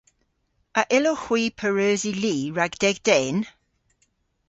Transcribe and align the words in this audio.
A 0.79 0.81
yllowgh 0.97 1.23
hwi 1.25 1.43
pareusi 1.59 2.11
li 2.23 2.35
rag 2.57 2.73
deg 2.83 2.95
den? 3.07 3.37